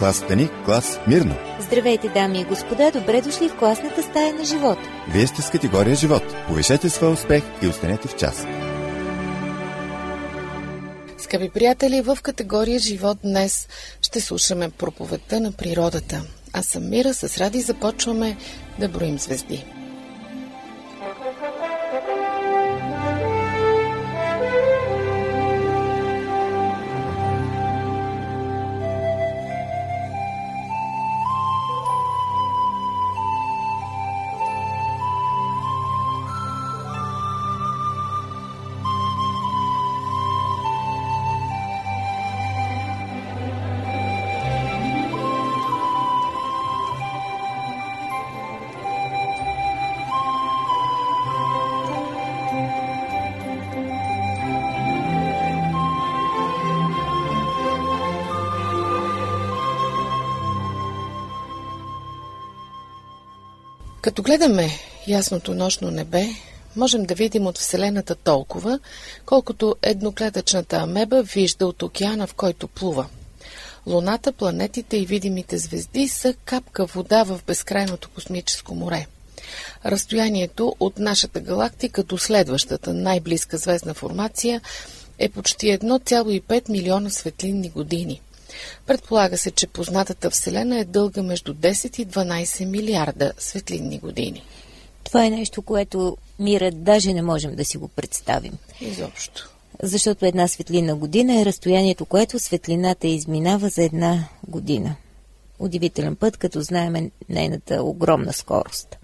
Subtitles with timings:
[0.00, 1.34] клас Стани, клас Мирно.
[1.60, 4.78] Здравейте, дами и господа, добре дошли в класната стая на живот.
[5.08, 6.22] Вие сте с категория живот.
[6.48, 8.46] Повишете своя успех и останете в час.
[11.18, 13.68] Скъпи приятели, в категория живот днес
[14.02, 16.22] ще слушаме проповедта на природата.
[16.52, 18.36] Аз съм Мира, с Ради започваме
[18.78, 19.64] да броим звезди.
[64.00, 64.70] Като гледаме
[65.06, 66.26] ясното нощно небе,
[66.76, 68.80] можем да видим от Вселената толкова,
[69.26, 73.06] колкото едноклетъчната амеба вижда от океана, в който плува.
[73.86, 79.06] Луната, планетите и видимите звезди са капка вода в безкрайното космическо море.
[79.84, 84.60] Разстоянието от нашата галактика до следващата най-близка звездна формация
[85.18, 88.20] е почти 1,5 милиона светлинни години–
[88.86, 94.44] Предполага се, че познатата Вселена е дълга между 10 и 12 милиарда светлинни години.
[95.04, 98.52] Това е нещо, което мира даже не можем да си го представим.
[98.80, 99.50] Изобщо.
[99.82, 104.96] Защото една светлина година е разстоянието, което светлината изминава за една година.
[105.58, 108.96] Удивителен път, като знаем нейната огромна скорост.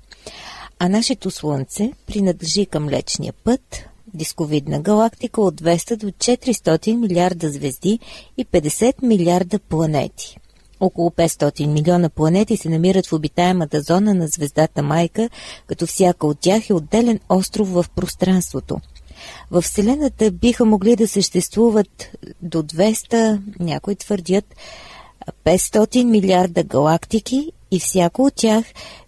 [0.78, 3.84] А нашето Слънце принадлежи към Млечния път,
[4.14, 7.98] дисковидна галактика от 200 до 400 милиарда звезди
[8.36, 10.38] и 50 милиарда планети.
[10.80, 15.30] Около 500 милиона планети се намират в обитаемата зона на звездата Майка,
[15.66, 18.80] като всяка от тях е отделен остров в пространството.
[19.50, 22.10] В Вселената биха могли да съществуват
[22.42, 24.44] до 200, някои твърдят,
[25.44, 28.64] 500 милиарда галактики и всяко от тях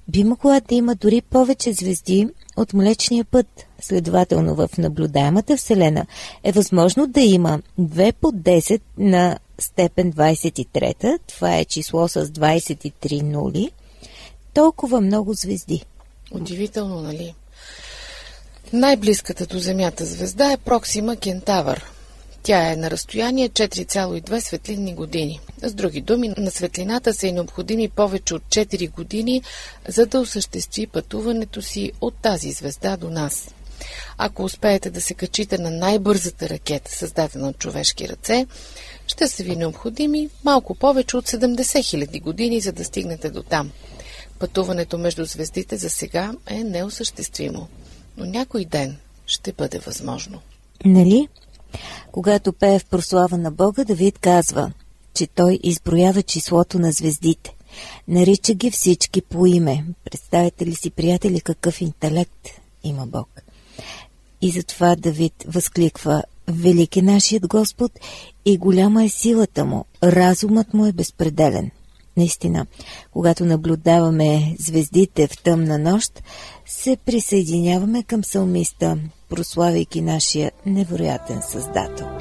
[0.09, 3.68] би могла да има дори повече звезди от Млечния път.
[3.81, 6.07] Следователно в наблюдаемата Вселена
[6.45, 13.23] е възможно да има 2 по 10 на степен 23, това е число с 23
[13.23, 13.71] нули,
[14.55, 15.85] толкова много звезди.
[16.33, 17.35] Удивително, нали?
[18.73, 21.85] Най-близката до Земята звезда е Проксима Кентавър–
[22.49, 25.41] тя е на разстояние 4,2 светлинни години.
[25.63, 29.43] С други думи, на светлината са и необходими повече от 4 години,
[29.89, 33.55] за да осъществи пътуването си от тази звезда до нас.
[34.19, 38.47] Ако успеете да се качите на най-бързата ракета, създадена от човешки ръце,
[39.07, 43.71] ще са ви необходими малко повече от 70 000 години, за да стигнете до там.
[44.39, 47.69] Пътуването между звездите за сега е неосъществимо,
[48.17, 48.97] но някой ден
[49.27, 50.41] ще бъде възможно.
[50.85, 51.29] Нали?
[52.13, 54.73] Когато пее в прослава на Бога, Давид казва,
[55.15, 57.55] че той изброява числото на звездите.
[58.09, 59.85] Нарича ги всички по име.
[60.05, 62.49] Представете ли си, приятели, какъв интелект
[62.85, 63.29] има Бог?
[64.43, 67.93] И затова Давид възкликва Велик е нашият Господ
[68.45, 71.71] и голяма е силата му, разумът му е безпределен.
[72.17, 72.67] Наистина,
[73.13, 76.23] когато наблюдаваме звездите в тъмна нощ,
[76.67, 82.18] се присъединяваме към салмиста, прославяйки нашия невероятен Създател.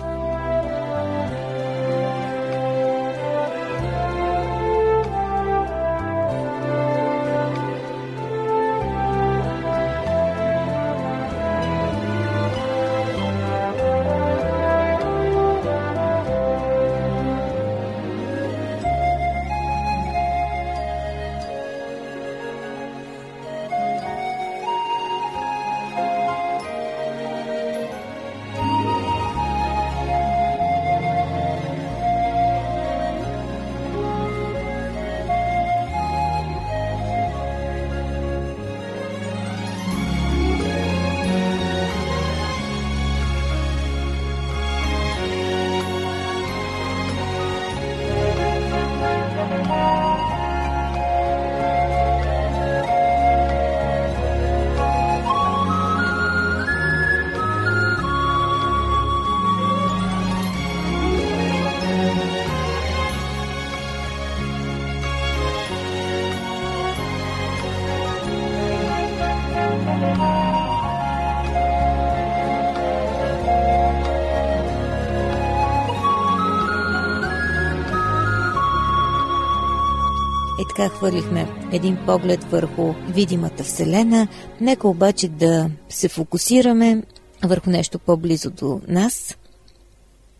[80.78, 84.28] Така хвърлихме един поглед върху видимата Вселена.
[84.62, 87.04] Нека обаче да се фокусираме
[87.44, 89.36] върху нещо по-близо до нас.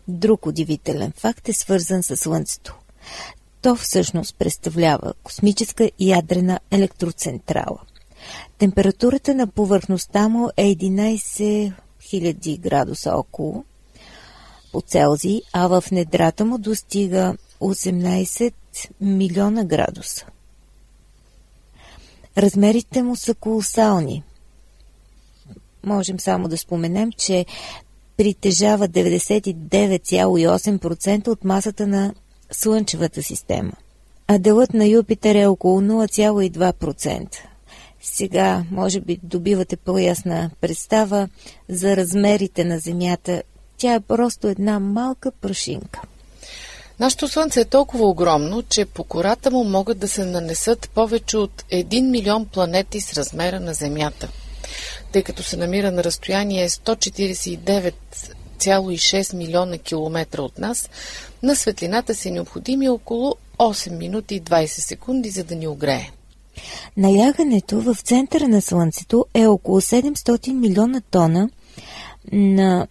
[0.08, 2.78] Друг удивителен факт е свързан с Слънцето.
[3.62, 7.80] То всъщност представлява космическа ядрена електроцентрала.
[8.58, 13.64] Температурата на повърхността му е 11 000 градуса около
[14.72, 18.54] по Целзий, а в недрата му достига 18
[19.00, 20.26] милиона градуса.
[22.38, 24.22] Размерите му са колосални.
[25.84, 27.46] Можем само да споменем, че
[28.16, 32.14] притежава 99,8% от масата на
[32.50, 33.72] Слънчевата система,
[34.26, 37.36] а делът на Юпитер е около 0,2%.
[38.02, 41.28] Сега, може би, добивате по-ясна представа
[41.68, 43.42] за размерите на Земята.
[43.76, 46.00] Тя е просто една малка прашинка.
[47.00, 51.64] Нашето Слънце е толкова огромно, че по кората му могат да се нанесат повече от
[51.72, 54.28] 1 милион планети с размера на Земята.
[55.12, 60.90] Тъй като се намира на разстояние 149,6 милиона километра от нас,
[61.42, 66.10] на светлината са необходими около 8 минути и 20 секунди, за да ни огрее.
[66.96, 71.50] Налягането в центъра на Слънцето е около 700 милиона тона
[72.32, 72.86] на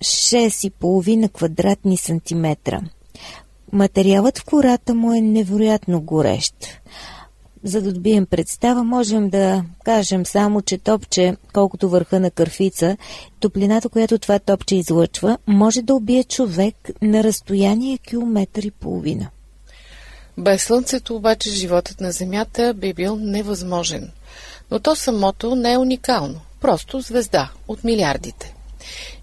[0.00, 2.80] 6,5 квадратни сантиметра.
[3.72, 6.54] Материалът в кората му е невероятно горещ.
[7.64, 12.96] За да добием представа, можем да кажем само, че топче, колкото върха на кърфица,
[13.40, 19.28] топлината, която това топче излъчва, може да убие човек на разстояние километър и половина.
[20.38, 24.10] Без Слънцето обаче животът на Земята би бил невъзможен.
[24.70, 26.40] Но то самото не е уникално.
[26.60, 28.54] Просто звезда от милиардите.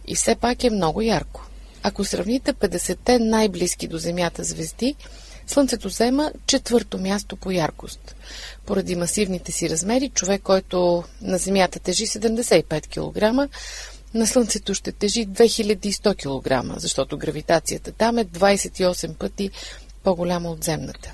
[0.07, 1.45] И все пак е много ярко.
[1.83, 4.95] Ако сравните 50-те най-близки до Земята звезди,
[5.47, 8.15] Слънцето взема четвърто място по яркост.
[8.65, 13.49] Поради масивните си размери, човек, който на Земята тежи 75 кг,
[14.13, 19.49] на Слънцето ще тежи 2100 кг, защото гравитацията там е 28 пъти
[20.03, 21.13] по-голяма от земната.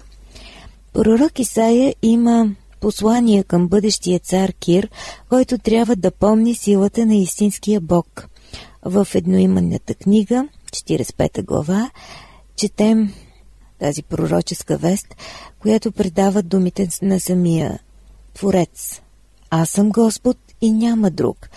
[0.94, 4.90] Пророк Исаия има послание към бъдещия цар Кир,
[5.30, 8.28] който трябва да помни силата на истинския Бог.
[8.84, 11.92] В едноименната книга, 45 глава,
[12.56, 13.14] четем
[13.80, 15.08] тази пророческа вест,
[15.60, 17.80] която предава думите на самия
[18.34, 19.02] Творец.
[19.50, 21.50] Аз съм Господ и няма друг.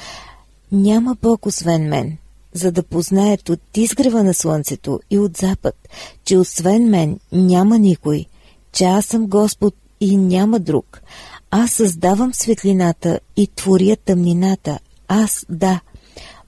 [0.73, 2.19] Няма Бог освен мен
[2.55, 5.89] за да познаят от изгрева на слънцето и от запад,
[6.25, 8.27] че освен мен няма никой,
[8.73, 11.03] че аз съм Господ и няма друг.
[11.51, 14.79] Аз създавам светлината и творя тъмнината.
[15.09, 15.81] Аз, да.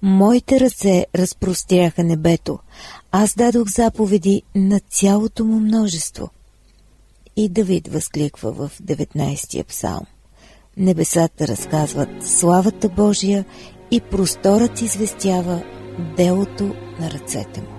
[0.07, 2.59] Моите ръце разпростряха небето.
[3.13, 6.31] Аз дадох заповеди на цялото му множество.
[7.37, 10.07] И Давид възкликва в 19-я псалм.
[10.77, 13.45] Небесата разказват славата Божия
[13.91, 15.63] и просторът известява
[16.17, 16.65] делото
[17.01, 17.74] на ръцете му.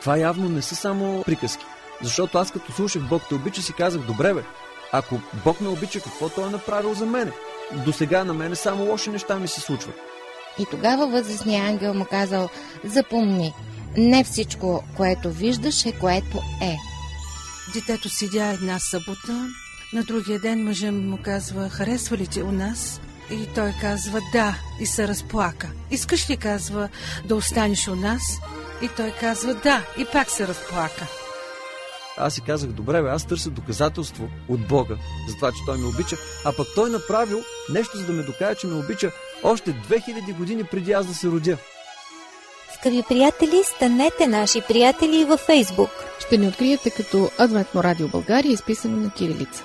[0.00, 1.64] Това явно не са само приказки.
[2.02, 4.42] Защото аз като слушах Бог те обича си казах, добре бе,
[4.92, 7.32] ако Бог ме обича, какво Той е направил за мене?
[7.84, 9.94] До сега на мене само лоши неща ми се случват.
[10.58, 12.48] И тогава възрастният ангел му казал,
[12.84, 13.54] запомни,
[13.96, 16.76] не всичко, което виждаш е което е.
[17.74, 19.48] Детето седя една събота,
[19.92, 23.00] на другия ден мъжът му казва, харесва ли ти у нас?
[23.30, 25.68] И той казва да и се разплака.
[25.90, 26.88] Искаш ли, казва,
[27.24, 28.22] да останеш у нас?
[28.82, 31.06] И той казва да и пак се разплака.
[32.16, 34.94] Аз си казах, добре, бе, аз търся доказателство от Бога
[35.28, 38.54] за това, че Той ме обича, а пък Той направил нещо, за да ме докаже,
[38.54, 41.58] че ме обича още 2000 години преди аз да се родя.
[42.74, 45.90] Скъпи приятели, станете наши приятели във Фейсбук.
[46.26, 49.64] Ще ни откриете като Адвентно радио България, изписано на кирилица.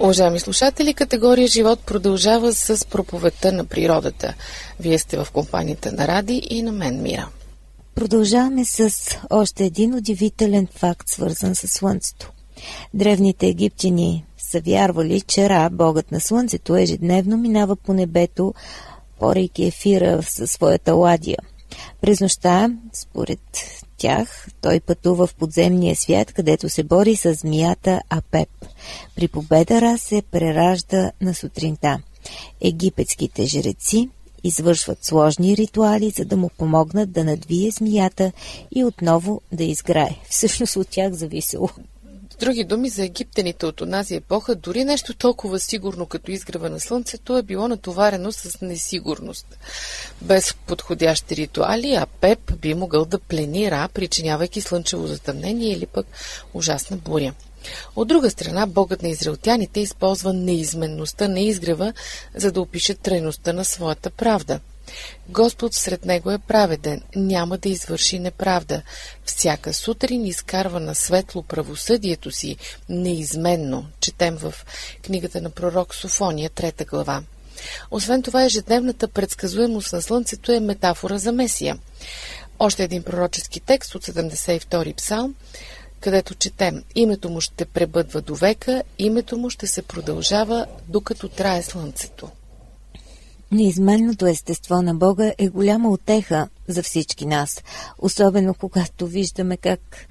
[0.00, 4.34] Уважаеми слушатели, категория Живот продължава с проповедта на природата.
[4.80, 7.28] Вие сте в компанията на Ради и на мен Мира.
[7.94, 8.90] Продължаваме с
[9.30, 12.32] още един удивителен факт, свързан с Слънцето.
[12.94, 18.54] Древните египтяни са вярвали, че Ра, богът на Слънцето, ежедневно минава по небето,
[19.20, 21.38] порейки ефира със своята ладия.
[22.00, 23.40] През нощта, според
[23.98, 28.48] тях, той пътува в подземния свят, където се бори с змията Апеп.
[29.16, 31.98] При победа Ра се преражда на сутринта.
[32.60, 34.08] Египетските жреци
[34.44, 38.32] извършват сложни ритуали, за да му помогнат да надвие змията
[38.74, 40.16] и отново да изграе.
[40.30, 41.68] Всъщност от тях зависело.
[42.40, 47.38] Други думи, за египтяните от онази епоха, дори нещо толкова сигурно като изгрева на слънцето
[47.38, 49.58] е било натоварено с несигурност.
[50.22, 56.06] Без подходящи ритуали, а Пеп би могъл да плени Ра, причинявайки слънчево затъмнение или пък
[56.54, 57.34] ужасна буря.
[57.96, 61.92] От друга страна, богът на израелтяните използва неизменността на изгрева,
[62.34, 64.60] за да опише трайността на своята правда.
[65.28, 68.82] Господ сред него е праведен, няма да извърши неправда.
[69.24, 72.56] Всяка сутрин изкарва на светло правосъдието си
[72.88, 74.54] неизменно, четем в
[75.02, 77.22] книгата на пророк Софония, трета глава.
[77.90, 81.78] Освен това, ежедневната предсказуемост на Слънцето е метафора за Месия.
[82.58, 85.34] Още един пророчески текст от 72 псалм
[86.00, 91.62] където четем Името му ще пребъдва до века, името му ще се продължава, докато трае
[91.62, 92.30] слънцето.
[93.52, 97.62] Неизменното естество на Бога е голяма отеха за всички нас,
[97.98, 100.08] особено когато виждаме как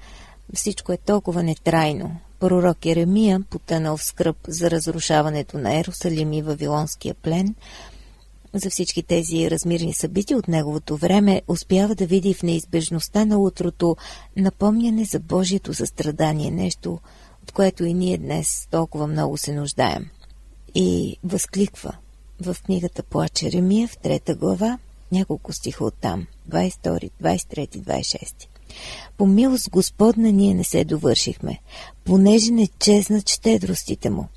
[0.54, 2.16] всичко е толкова нетрайно.
[2.40, 7.54] Пророк Еремия, потънал в скръп за разрушаването на Ерусалим и Вавилонския плен,
[8.54, 13.96] за всички тези размирни събития от неговото време, успява да види в неизбежността на утрото
[14.36, 16.98] напомняне за Божието състрадание, нещо,
[17.42, 20.06] от което и ние днес толкова много се нуждаем.
[20.74, 21.92] И възкликва
[22.40, 24.78] в книгата Плаче Ремия в трета глава,
[25.12, 28.34] няколко стиха от там, 22, 23, 26.
[29.16, 31.58] По милост Господна ние не се довършихме,
[32.04, 34.28] понеже не чезнат щедростите му.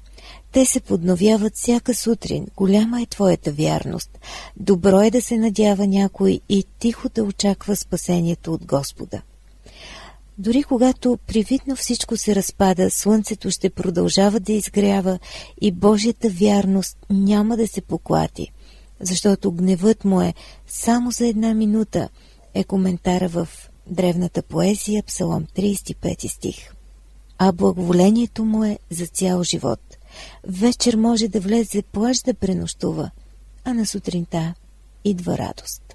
[0.52, 2.48] Те се подновяват всяка сутрин.
[2.58, 4.20] Голяма е твоята вярност.
[4.58, 9.22] Добро е да се надява някой и тихо да очаква спасението от Господа.
[10.42, 15.20] Дори когато привидно всичко се разпада, слънцето ще продължава да изгрява
[15.62, 18.52] и Божията вярност няма да се поклати,
[19.00, 20.34] защото гневът му е
[20.68, 22.10] само за една минута,
[22.54, 23.48] е коментара в
[23.88, 26.74] древната поезия, Псалом 35 стих.
[27.38, 29.82] А благоволението му е за цял живот.
[30.48, 33.12] Вечер може да влезе плащ да пренощува,
[33.64, 34.54] а на сутринта
[35.04, 35.91] идва радост.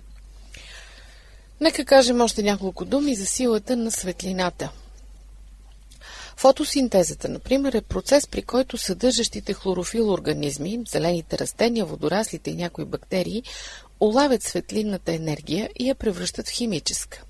[1.60, 4.70] Нека кажем още няколко думи за силата на светлината.
[6.36, 13.42] Фотосинтезата, например, е процес, при който съдържащите хлорофил организми, зелените растения, водораслите и някои бактерии,
[14.00, 17.22] улавят светлинната енергия и я превръщат в химическа.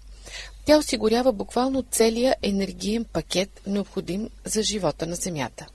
[0.65, 5.67] Тя осигурява буквално целия енергиен пакет, необходим за живота на Земята.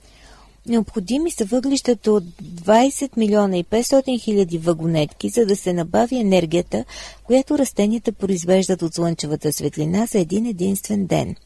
[0.66, 6.84] Необходими са въглищата от 20 милиона и 500 хиляди вагонетки, за да се набави енергията,
[7.24, 11.36] която растенията произвеждат от слънчевата светлина за един единствен ден.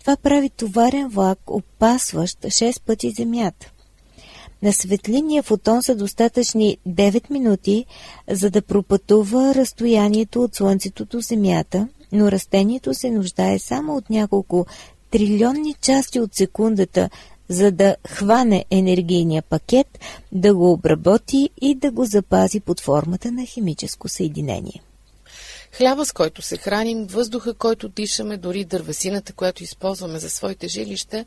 [0.00, 3.72] Това прави товарен влак, опасващ 6 пъти Земята.
[4.62, 7.86] На светлиния фотон са достатъчни 9 минути,
[8.30, 14.66] за да пропътува разстоянието от Слънцето до Земята, но растението се нуждае само от няколко
[15.10, 17.10] трилионни части от секундата,
[17.50, 19.98] за да хване енергийния пакет,
[20.32, 24.82] да го обработи и да го запази под формата на химическо съединение.
[25.72, 31.24] Хляба, с който се храним, въздуха, който дишаме, дори дървесината, която използваме за своите жилища,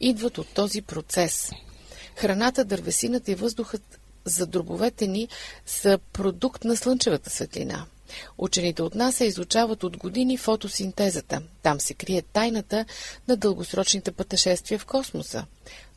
[0.00, 1.50] идват от този процес.
[2.16, 5.28] Храната, дървесината и въздухът за дробовете ни
[5.66, 7.86] са продукт на слънчевата светлина.
[8.38, 11.42] Учените от НАСА изучават от години фотосинтезата.
[11.62, 12.84] Там се крие тайната
[13.28, 15.44] на дългосрочните пътешествия в космоса.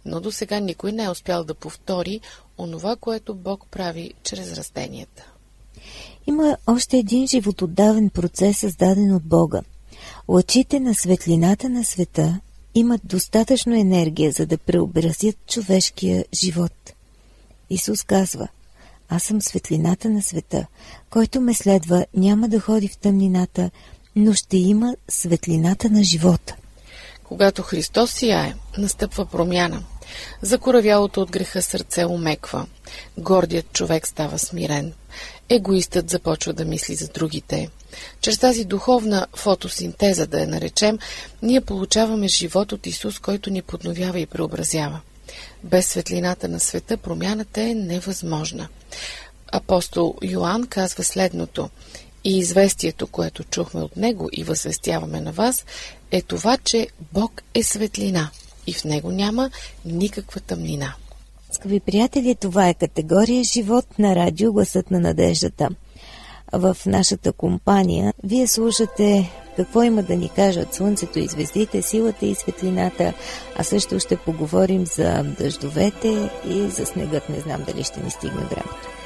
[0.05, 2.19] Но до сега никой не е успял да повтори
[2.57, 5.31] онова, което Бог прави чрез растенията.
[6.27, 9.61] Има още един животодавен процес, създаден от Бога.
[10.27, 12.39] Лъчите на светлината на света
[12.75, 16.93] имат достатъчно енергия, за да преобразят човешкия живот.
[17.69, 18.47] Исус казва–
[19.09, 20.65] аз съм светлината на света.
[21.09, 23.71] Който ме следва, няма да ходи в тъмнината,
[24.15, 26.55] но ще има светлината на живота.
[27.23, 29.83] Когато Христос сияе, настъпва промяна.
[30.41, 32.67] Закоравялото от греха сърце умеква.
[33.17, 34.93] Гордият човек става смирен.
[35.49, 37.69] Егоистът започва да мисли за другите.
[38.21, 40.99] Чрез тази духовна фотосинтеза, да я наречем,
[41.41, 45.01] ние получаваме живот от Исус, който ни подновява и преобразява.
[45.63, 48.67] Без светлината на света промяната е невъзможна.
[49.51, 51.69] Апостол Йоанн казва следното
[52.23, 55.65] и известието, което чухме от него и възвестяваме на вас,
[56.11, 58.29] е това, че Бог е светлина
[58.67, 59.51] и в него няма
[59.85, 60.93] никаква тъмнина.
[61.51, 65.69] Скъпи приятели, това е категория живот на радио Гласът на надеждата.
[66.53, 72.35] В нашата компания вие слушате какво има да ни кажат Слънцето и звездите, силата и
[72.35, 73.13] светлината,
[73.55, 77.29] а също ще поговорим за дъждовете и за снегът.
[77.29, 78.98] Не знам дали ще ни стигне времето.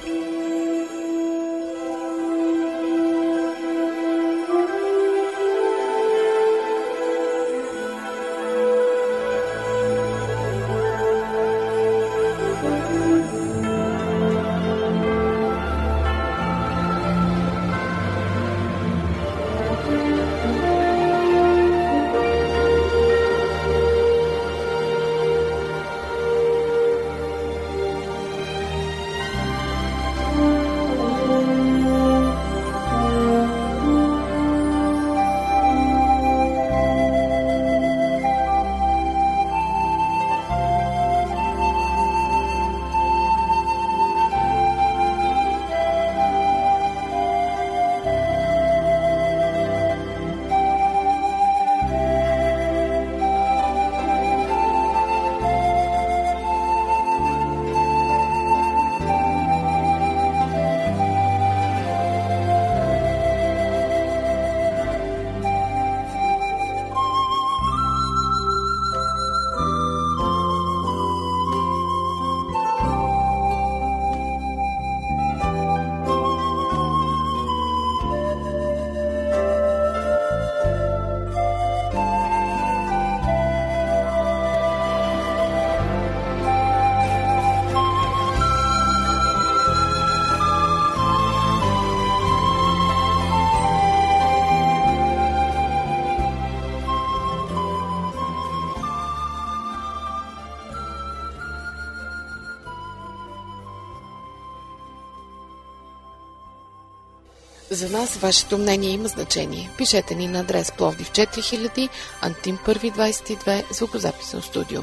[107.74, 109.70] За нас вашето мнение има значение.
[109.78, 111.90] Пишете ни на адрес Пловдив 4000,
[112.22, 114.82] Антим 122, звукозаписно студио.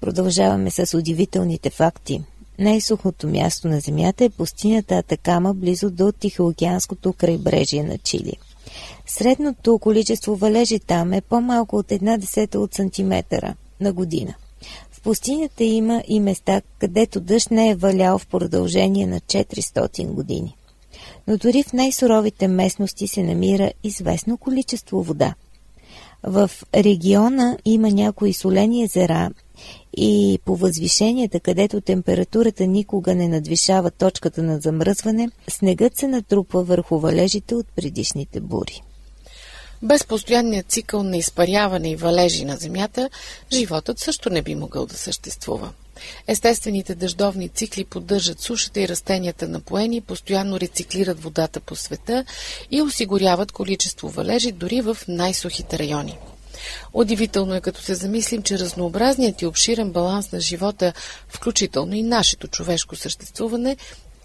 [0.00, 2.22] Продължаваме с удивителните факти.
[2.58, 8.36] Най-сухото място на Земята е пустинята Атакама, близо до Тихоокеанското крайбрежие на Чили.
[9.06, 14.34] Средното количество валежи там е по-малко от една десета от сантиметъра на година
[15.02, 20.56] пустинята има и места, където дъжд не е валял в продължение на 400 години.
[21.28, 25.34] Но дори в най-суровите местности се намира известно количество вода.
[26.22, 29.30] В региона има някои солени езера
[29.96, 36.98] и по възвишенията, където температурата никога не надвишава точката на замръзване, снегът се натрупва върху
[36.98, 38.82] валежите от предишните бури.
[39.82, 43.10] Без постоянният цикъл на изпаряване и валежи на Земята,
[43.52, 45.72] животът също не би могъл да съществува.
[46.26, 52.24] Естествените дъждовни цикли поддържат сушата и растенията напоени, постоянно рециклират водата по света
[52.70, 56.18] и осигуряват количество валежи дори в най-сухите райони.
[56.92, 60.92] Удивително е като се замислим, че разнообразният и обширен баланс на живота,
[61.28, 63.76] включително и нашето човешко съществуване,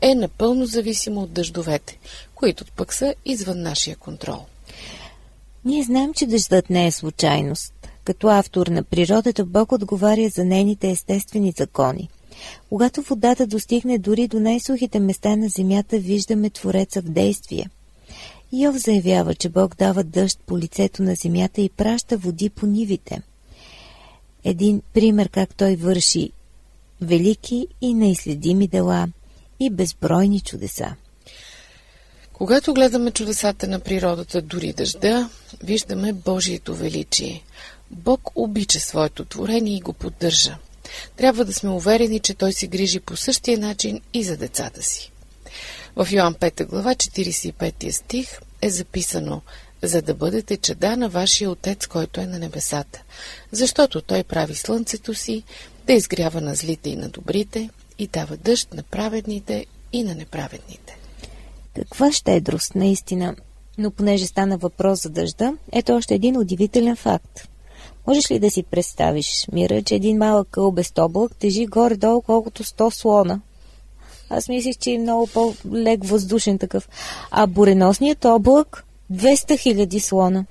[0.02, 1.98] е напълно зависимо от дъждовете,
[2.36, 4.46] които пък са извън нашия контрол.
[5.68, 7.74] Ние знаем, че дъждът не е случайност.
[8.04, 12.10] Като автор на природата, Бог отговаря за нейните естествени закони.
[12.70, 17.70] Когато водата достигне дори до най-сухите места на земята, виждаме Твореца в действие.
[18.54, 23.22] Йов заявява, че Бог дава дъжд по лицето на земята и праща води по нивите.
[24.44, 26.32] Един пример как той върши
[27.02, 29.08] велики и неизследими дела
[29.60, 30.96] и безбройни чудеса.
[32.38, 35.30] Когато гледаме чудесата на природата, дори дъжда,
[35.64, 37.44] виждаме Божието величие.
[37.92, 40.58] Бог обича своето творение и го поддържа.
[41.16, 45.12] Трябва да сме уверени, че Той се грижи по същия начин и за децата си.
[45.96, 49.42] В Йоан 5 глава 45 стих е записано
[49.82, 53.04] за да бъдете чеда на вашия Отец, който е на небесата,
[53.52, 55.44] защото Той прави слънцето си
[55.88, 57.70] да изгрява на злите и на добрите
[58.00, 60.98] и дава дъжд на праведните и на неправедните.
[61.82, 63.36] Каква щедрост, наистина.
[63.78, 67.50] Но понеже стана въпрос за дъжда, ето още един удивителен факт.
[68.08, 72.64] Можеш ли да си представиш, Мира, че един малък къл без облак тежи горе-долу колкото
[72.64, 73.42] 100 слона?
[74.30, 76.90] Аз мислих, че е много по-лек въздушен такъв.
[77.32, 80.46] А буреносният облак 200 хиляди слона.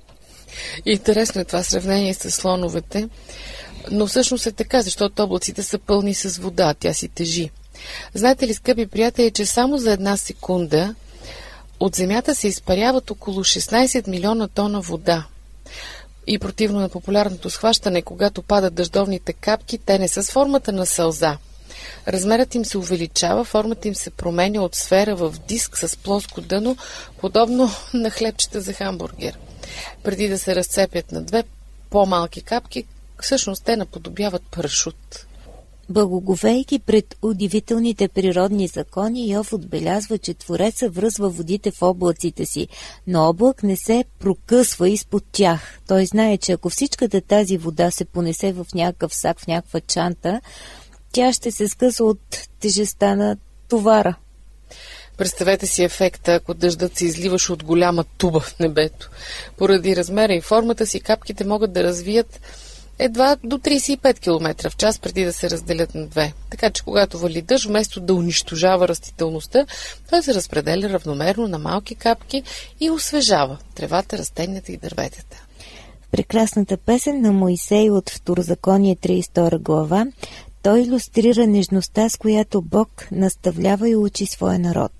[0.85, 3.09] Интересно е това сравнение с слоновете,
[3.91, 7.49] но всъщност е така, защото облаците са пълни с вода, тя си тежи.
[8.13, 10.95] Знаете ли, скъпи приятели, че само за една секунда
[11.79, 15.25] от Земята се изпаряват около 16 милиона тона вода.
[16.27, 20.85] И противно на популярното схващане, когато падат дъждовните капки, те не са с формата на
[20.85, 21.37] сълза.
[22.07, 26.77] Размерът им се увеличава, формата им се променя от сфера в диск с плоско дъно,
[27.17, 29.37] подобно на хлебчета за хамбургер.
[30.03, 31.43] Преди да се разцепят на две
[31.89, 32.85] по-малки капки,
[33.21, 35.26] всъщност те наподобяват парашут.
[35.89, 42.67] Благоговейки пред удивителните природни закони, Йов отбелязва, че Твореца връзва водите в облаците си,
[43.07, 45.79] но облак не се прокъсва изпод тях.
[45.87, 50.41] Той знае, че ако всичката тази вода се понесе в някакъв сак, в някаква чанта,
[51.11, 53.37] тя ще се скъса от тежеста на
[53.69, 54.15] товара.
[55.17, 59.09] Представете си ефекта, ако дъждът се изливаше от голяма туба в небето.
[59.57, 62.41] Поради размера и формата си капките могат да развият
[62.99, 66.33] едва до 35 км в час преди да се разделят на две.
[66.49, 69.65] Така че когато вали дъжд, вместо да унищожава растителността,
[70.09, 72.43] той се разпределя равномерно на малки капки
[72.79, 75.43] и освежава тревата, растенията и дърветата.
[76.01, 80.05] В прекрасната песен на Моисей от Второзаконие 32 глава
[80.63, 84.91] той иллюстрира нежността, с която Бог наставлява и учи своя народ.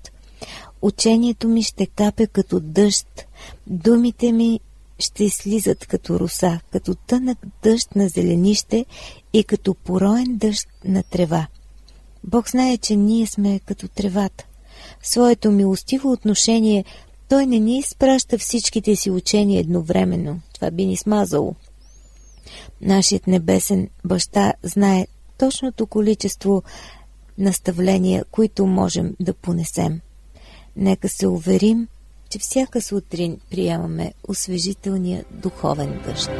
[0.82, 3.26] Учението ми ще капе като дъжд,
[3.66, 4.60] думите ми
[4.98, 8.86] ще слизат като руса, като тънък дъжд на зеленище
[9.32, 11.46] и като пороен дъжд на трева.
[12.24, 14.46] Бог знае, че ние сме като тревата.
[15.00, 16.84] В своето милостиво отношение
[17.28, 20.40] той не ни изпраща всичките си учения едновременно.
[20.54, 21.54] Това би ни смазало.
[22.80, 25.06] Нашият небесен баща знае
[25.38, 26.62] точното количество
[27.38, 30.00] наставления, които можем да понесем.
[30.76, 31.88] Нека се уверим,
[32.30, 36.30] че всяка сутрин приемаме освежителния духовен дъжд.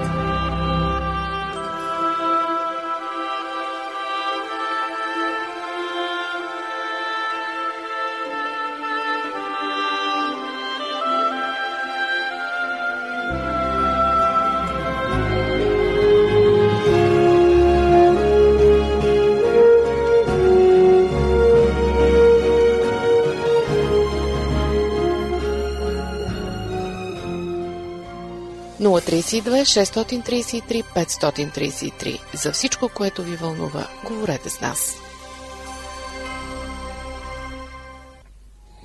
[29.43, 32.21] 032 633 533.
[32.35, 34.97] За всичко, което ви вълнува, говорете с нас.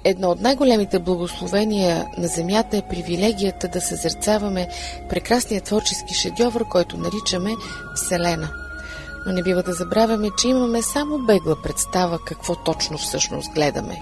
[0.03, 4.67] Едно от най-големите благословения на Земята е привилегията да съзерцаваме
[5.09, 7.51] прекрасния творчески шедьовър, който наричаме
[7.95, 8.49] Вселена.
[9.25, 14.01] Но не бива да забравяме, че имаме само бегла представа какво точно всъщност гледаме.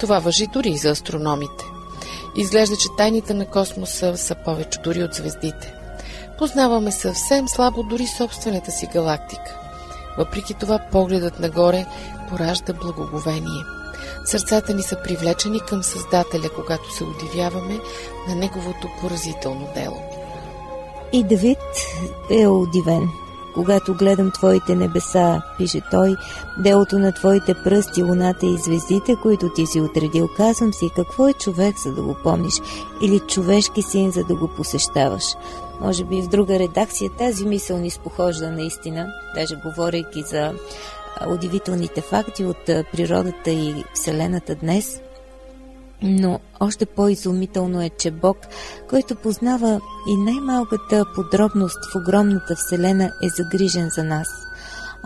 [0.00, 1.64] Това въжи дори и за астрономите–
[2.36, 5.74] Изглежда, че тайните на космоса са повече дори от звездите.
[6.38, 9.58] Познаваме съвсем слабо дори собствената си галактика.
[10.18, 11.86] Въпреки това погледът нагоре
[12.28, 13.62] поражда благоговение.
[14.24, 17.80] Сърцата ни са привлечени към Създателя, когато се удивяваме
[18.28, 20.02] на неговото поразително дело.
[21.12, 21.58] И Давид
[22.30, 23.08] е удивен.
[23.54, 26.16] Когато гледам Твоите небеса, пише той,
[26.58, 31.32] делото на Твоите пръсти, луната и звездите, които Ти си отредил, казвам си, какво е
[31.32, 32.54] човек, за да го помниш,
[33.00, 35.24] или човешки син, за да го посещаваш.
[35.80, 40.52] Може би в друга редакция тази мисъл ни спохожда наистина, даже говорейки за
[41.28, 45.00] удивителните факти от природата и Вселената днес–
[46.02, 48.36] но още по-изумително е, че Бог,
[48.90, 54.28] който познава и най-малката подробност в огромната Вселена, е загрижен за нас.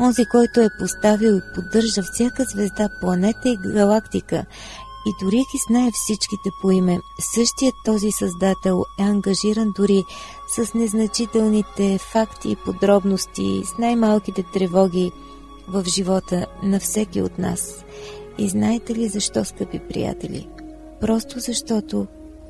[0.01, 4.45] Онзи, който е поставил и поддържа всяка звезда, планета и галактика,
[5.07, 7.01] и дори ги знае всичките по име,
[7.35, 10.05] същият този Създател е ангажиран дори
[10.49, 15.13] с незначителните факти и подробности, с най-малките тревоги
[15.69, 17.85] в живота на всеки от нас.
[18.39, 20.49] И знаете ли защо, скъпи приятели?
[21.01, 22.07] просто защото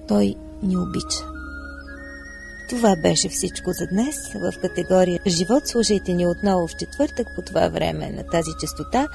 [0.09, 1.25] Той ни обича.
[2.69, 5.63] Това беше всичко за днес в категория Живот.
[5.67, 9.09] Слушайте ни отново в четвъртък по това време на тази частота,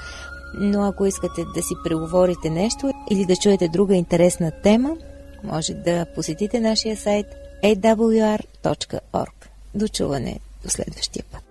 [0.53, 4.97] но ако искате да си преговорите нещо или да чуете друга интересна тема,
[5.43, 7.25] може да посетите нашия сайт
[7.63, 9.47] awr.org.
[9.75, 11.50] До чуване до следващия път.